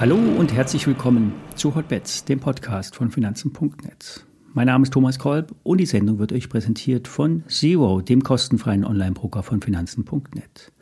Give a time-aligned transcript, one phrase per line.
[0.00, 4.26] Hallo und herzlich willkommen zu Hotbets, dem Podcast von Finanzen.net.
[4.52, 8.84] Mein Name ist Thomas Kolb und die Sendung wird euch präsentiert von Zero, dem kostenfreien
[8.84, 10.72] Online-Broker von Finanzen.net.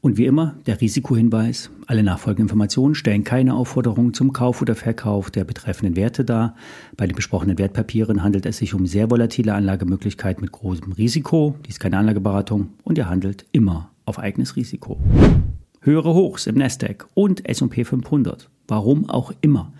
[0.00, 1.70] Und wie immer der Risikohinweis.
[1.86, 6.54] Alle nachfolgenden Informationen stellen keine Aufforderung zum Kauf oder Verkauf der betreffenden Werte dar.
[6.96, 11.56] Bei den besprochenen Wertpapieren handelt es sich um sehr volatile Anlagemöglichkeiten mit großem Risiko.
[11.66, 15.00] Dies ist keine Anlageberatung und ihr handelt immer auf eigenes Risiko.
[15.80, 18.48] Höhere Hochs im Nasdaq und S&P 500.
[18.68, 19.72] Warum auch immer.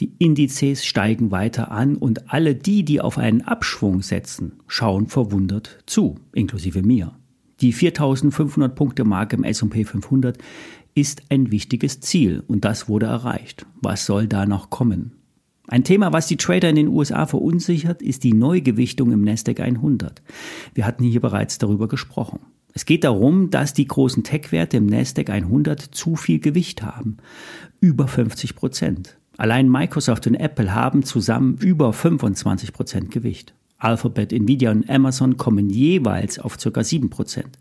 [0.00, 5.78] Die Indizes steigen weiter an und alle die, die auf einen Abschwung setzen, schauen verwundert
[5.86, 7.12] zu, inklusive mir.
[7.60, 10.36] Die 4500 Punkte Marke im S&P 500
[10.94, 13.66] ist ein wichtiges Ziel und das wurde erreicht.
[13.80, 15.12] Was soll da noch kommen?
[15.68, 20.22] Ein Thema, was die Trader in den USA verunsichert, ist die Neugewichtung im Nasdaq 100.
[20.74, 22.40] Wir hatten hier bereits darüber gesprochen.
[22.72, 27.16] Es geht darum, dass die großen Tech-Werte im Nasdaq 100 zu viel Gewicht haben.
[27.80, 29.18] Über 50 Prozent.
[29.38, 33.54] Allein Microsoft und Apple haben zusammen über 25 Prozent Gewicht.
[33.78, 36.82] Alphabet, Nvidia und Amazon kommen jeweils auf ca.
[36.82, 37.58] 7 Prozent.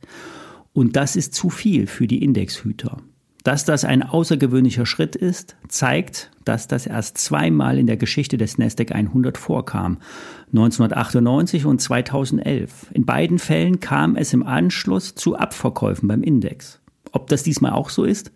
[0.73, 2.97] Und das ist zu viel für die Indexhüter.
[3.43, 8.57] Dass das ein außergewöhnlicher Schritt ist, zeigt, dass das erst zweimal in der Geschichte des
[8.57, 9.99] Nasdaq 100 vorkam,
[10.47, 12.87] 1998 und 2011.
[12.93, 16.81] In beiden Fällen kam es im Anschluss zu Abverkäufen beim Index.
[17.11, 18.31] Ob das diesmal auch so ist,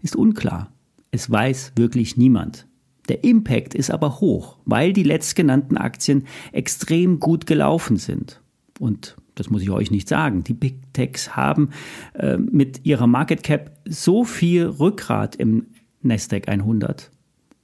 [0.00, 0.72] ist unklar.
[1.10, 2.66] Es weiß wirklich niemand.
[3.08, 8.40] Der Impact ist aber hoch, weil die letztgenannten Aktien extrem gut gelaufen sind.
[8.78, 11.70] Und das muss ich euch nicht sagen, die Big Techs haben
[12.14, 15.66] äh, mit ihrer Market Cap so viel Rückgrat im
[16.02, 17.10] Nasdaq 100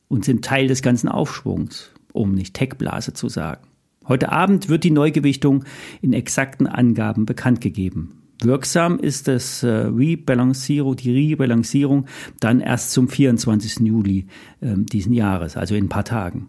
[0.08, 3.66] und sind Teil des ganzen Aufschwungs, um nicht Tech-Blase zu sagen.
[4.06, 5.64] Heute Abend wird die Neugewichtung
[6.00, 8.17] in exakten Angaben bekannt gegeben.
[8.42, 12.06] Wirksam ist das äh, Rebalancierung, die Rebalancierung
[12.38, 13.80] dann erst zum 24.
[13.80, 14.26] Juli
[14.60, 16.48] äh, diesen Jahres, also in ein paar Tagen.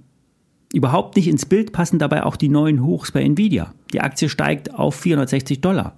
[0.71, 3.73] Überhaupt nicht ins Bild passen dabei auch die neuen Hochs bei Nvidia.
[3.91, 5.95] Die Aktie steigt auf 460 Dollar.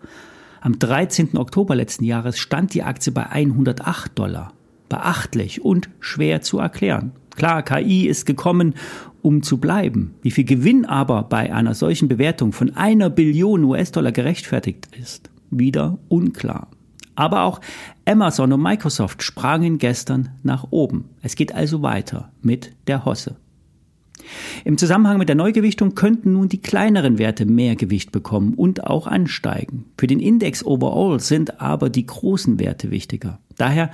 [0.61, 1.35] Am 13.
[1.37, 4.53] Oktober letzten Jahres stand die Aktie bei 108 Dollar.
[4.87, 7.11] Beachtlich und schwer zu erklären.
[7.35, 8.75] Klar, KI ist gekommen,
[9.21, 10.13] um zu bleiben.
[10.21, 15.99] Wie viel Gewinn aber bei einer solchen Bewertung von einer Billion US-Dollar gerechtfertigt ist, wieder
[16.07, 16.69] unklar.
[17.15, 17.61] Aber auch
[18.05, 21.09] Amazon und Microsoft sprangen gestern nach oben.
[21.21, 23.35] Es geht also weiter mit der Hosse.
[24.65, 29.07] Im Zusammenhang mit der Neugewichtung könnten nun die kleineren Werte mehr Gewicht bekommen und auch
[29.07, 29.85] ansteigen.
[29.97, 33.39] Für den Index overall sind aber die großen Werte wichtiger.
[33.57, 33.91] Daher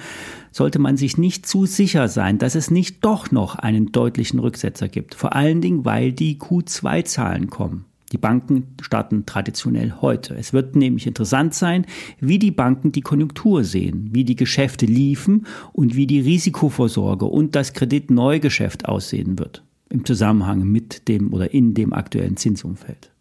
[0.51, 4.87] sollte man sich nicht zu sicher sein, dass es nicht doch noch einen deutlichen Rücksetzer
[4.87, 5.15] gibt.
[5.15, 7.85] Vor allen Dingen, weil die Q2-Zahlen kommen.
[8.11, 10.35] Die Banken starten traditionell heute.
[10.35, 11.85] Es wird nämlich interessant sein,
[12.19, 17.55] wie die Banken die Konjunktur sehen, wie die Geschäfte liefen und wie die Risikovorsorge und
[17.55, 23.11] das Kreditneugeschäft aussehen wird im Zusammenhang mit dem oder in dem aktuellen Zinsumfeld.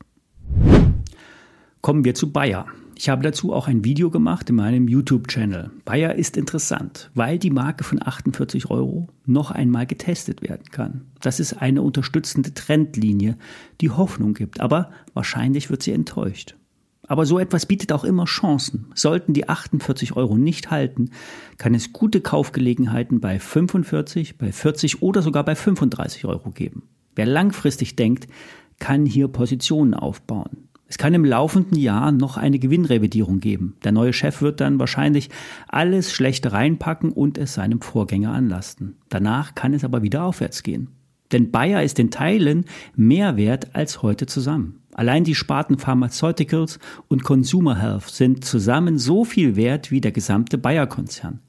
[1.80, 2.66] Kommen wir zu Bayer.
[2.98, 5.70] Ich habe dazu auch ein Video gemacht in meinem YouTube-Channel.
[5.84, 11.02] Bayer ist interessant, weil die Marke von 48 Euro noch einmal getestet werden kann.
[11.20, 13.36] Das ist eine unterstützende Trendlinie,
[13.82, 16.54] die Hoffnung gibt, aber wahrscheinlich wird sie enttäuscht.
[17.06, 18.86] Aber so etwas bietet auch immer Chancen.
[18.94, 21.10] Sollten die 48 Euro nicht halten,
[21.58, 26.84] kann es gute Kaufgelegenheiten bei 45, bei 40 oder sogar bei 35 Euro geben.
[27.14, 28.26] Wer langfristig denkt,
[28.78, 30.66] kann hier Positionen aufbauen.
[30.88, 33.76] Es kann im laufenden Jahr noch eine Gewinnrevidierung geben.
[33.82, 35.30] Der neue Chef wird dann wahrscheinlich
[35.68, 38.96] alles Schlechte reinpacken und es seinem Vorgänger anlasten.
[39.08, 40.88] Danach kann es aber wieder aufwärts gehen.
[41.32, 44.80] Denn Bayer ist in Teilen mehr wert als heute zusammen.
[44.94, 50.56] Allein die Sparten Pharmaceuticals und Consumer Health sind zusammen so viel wert wie der gesamte
[50.56, 51.40] Bayer-Konzern.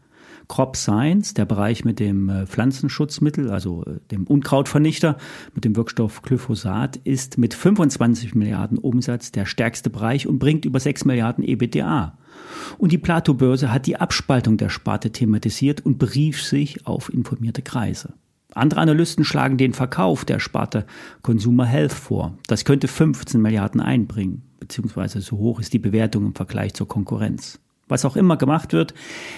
[0.47, 5.17] Crop Science, der Bereich mit dem äh, Pflanzenschutzmittel, also äh, dem Unkrautvernichter,
[5.53, 10.79] mit dem Wirkstoff Glyphosat, ist mit 25 Milliarden Umsatz der stärkste Bereich und bringt über
[10.79, 12.17] 6 Milliarden EBITDA.
[12.77, 18.13] Und die Plato-Börse hat die Abspaltung der Sparte thematisiert und berief sich auf informierte Kreise.
[18.53, 20.85] Andere Analysten schlagen den Verkauf der Sparte
[21.21, 22.37] Consumer Health vor.
[22.47, 27.59] Das könnte 15 Milliarden einbringen, beziehungsweise so hoch ist die Bewertung im Vergleich zur Konkurrenz.
[27.89, 28.93] Was auch immer gemacht wird,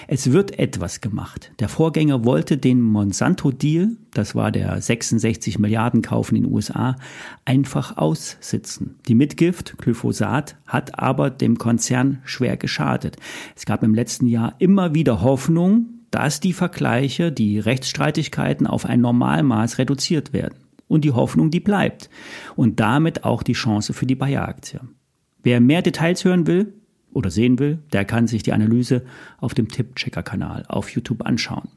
[0.08, 1.52] es wird etwas gemacht.
[1.60, 6.96] Der Vorgänger wollte den Monsanto-Deal, das war der 66 Milliarden Kauf in den USA,
[7.44, 8.98] einfach aussitzen.
[9.06, 13.16] Die Mitgift, Glyphosat, hat aber dem Konzern schwer geschadet.
[13.54, 19.00] Es gab im letzten Jahr immer wieder Hoffnung, dass die Vergleiche, die Rechtsstreitigkeiten auf ein
[19.00, 20.56] Normalmaß reduziert werden.
[20.88, 22.10] Und die Hoffnung, die bleibt.
[22.56, 24.80] Und damit auch die Chance für die Bayer-Aktie.
[25.40, 26.74] Wer mehr Details hören will,
[27.12, 29.02] oder sehen will, der kann sich die Analyse
[29.38, 31.68] auf dem Tipp-Checker-Kanal auf YouTube anschauen.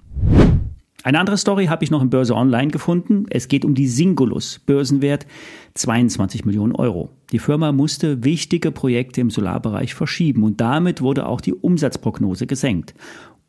[1.03, 3.25] Eine andere Story habe ich noch in Börse Online gefunden.
[3.29, 5.27] Es geht um die Singulus, Börsenwert
[5.73, 7.09] 22 Millionen Euro.
[7.33, 12.93] Die Firma musste wichtige Projekte im Solarbereich verschieben und damit wurde auch die Umsatzprognose gesenkt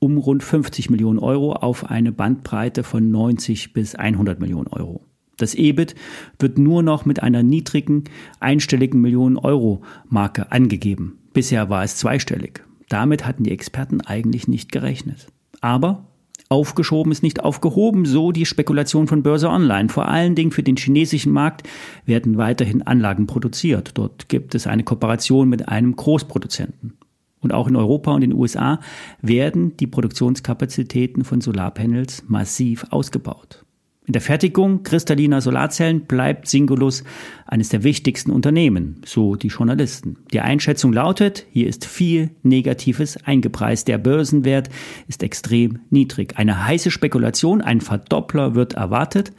[0.05, 5.01] um rund 50 Millionen Euro auf eine Bandbreite von 90 bis 100 Millionen Euro.
[5.37, 5.95] Das EBIT
[6.39, 8.05] wird nur noch mit einer niedrigen
[8.41, 11.19] einstelligen Millionen Euro Marke angegeben.
[11.33, 12.63] Bisher war es zweistellig.
[12.89, 15.27] Damit hatten die Experten eigentlich nicht gerechnet.
[15.61, 16.07] Aber
[16.49, 19.89] aufgeschoben ist nicht aufgehoben, so die Spekulation von Börse Online.
[19.89, 21.67] Vor allen Dingen für den chinesischen Markt
[22.05, 23.93] werden weiterhin Anlagen produziert.
[23.95, 26.93] Dort gibt es eine Kooperation mit einem Großproduzenten.
[27.41, 28.81] Und auch in Europa und in den USA
[29.21, 33.64] werden die Produktionskapazitäten von Solarpanels massiv ausgebaut.
[34.07, 37.05] In der Fertigung kristalliner Solarzellen bleibt Singulus
[37.47, 40.19] eines der wichtigsten Unternehmen, so die Journalisten.
[40.31, 43.89] Die Einschätzung lautet, hier ist viel Negatives eingepreist.
[43.89, 44.69] Der Börsenwert
[45.09, 46.37] ist extrem niedrig.
[46.37, 49.33] Eine heiße Spekulation, ein Verdoppler wird erwartet.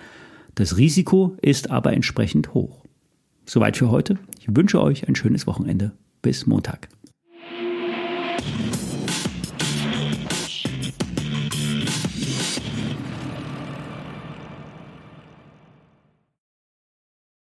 [0.55, 2.83] Das Risiko ist aber entsprechend hoch.
[3.45, 4.17] Soweit für heute.
[4.39, 5.91] Ich wünsche euch ein schönes Wochenende.
[6.23, 6.87] Bis Montag.